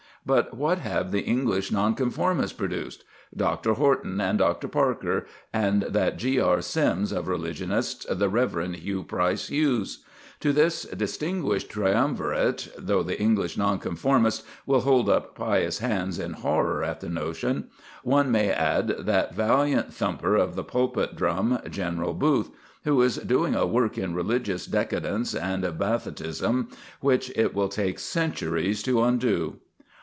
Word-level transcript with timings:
But 0.23 0.53
what 0.55 0.77
have 0.77 1.11
the 1.11 1.21
English 1.23 1.71
Nonconformists 1.71 2.55
produced? 2.55 3.03
Dr. 3.35 3.73
Horton 3.73 4.21
and 4.21 4.37
Dr. 4.37 4.67
Parker, 4.67 5.25
and 5.51 5.81
that 5.81 6.17
G.R. 6.17 6.61
Sims 6.61 7.11
of 7.11 7.27
religionists, 7.27 8.05
the 8.07 8.29
Rev. 8.29 8.75
Hugh 8.75 9.03
Price 9.03 9.47
Hughes. 9.47 10.03
To 10.41 10.53
this 10.53 10.83
distinguished 10.83 11.71
triumvirate 11.71 12.71
though 12.77 13.01
the 13.01 13.19
English 13.19 13.57
Nonconformists 13.57 14.43
will 14.67 14.81
hold 14.81 15.09
up 15.09 15.33
pious 15.33 15.79
hands 15.79 16.19
of 16.19 16.33
horror 16.33 16.83
at 16.83 17.01
the 17.01 17.09
notion 17.09 17.69
one 18.03 18.29
may 18.31 18.51
add 18.51 18.89
that 18.89 19.33
valiant 19.33 19.91
thumper 19.91 20.35
of 20.35 20.55
the 20.55 20.63
pulpit 20.63 21.15
drum, 21.15 21.57
General 21.67 22.13
Booth, 22.13 22.51
who 22.83 23.01
is 23.01 23.15
doing 23.17 23.55
a 23.55 23.65
work 23.65 23.97
in 23.97 24.13
religious 24.13 24.67
decadence 24.67 25.33
and 25.33 25.63
bathoticism 25.79 26.69
which 26.99 27.31
it 27.35 27.55
will 27.55 27.69
take 27.69 27.97
centuries 27.97 28.83
to 28.83 29.01
undo. 29.03 29.57